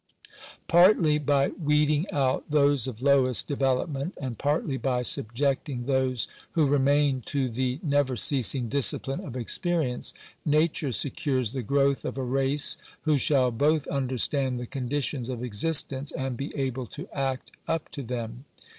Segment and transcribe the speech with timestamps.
[0.67, 7.21] Partly by weeding out those of lowest development, and partly by subjecting those who remain
[7.27, 13.19] to the never ceasing discipline of experience, nature secures the growth of a race who
[13.19, 18.45] shall both understand the conditions of existence, and be able to act up to them.